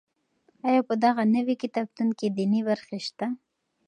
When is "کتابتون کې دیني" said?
1.63-2.61